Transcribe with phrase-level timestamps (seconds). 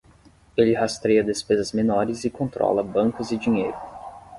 [0.57, 3.77] Ele rastreia despesas menores e controla bancos e dinheiro.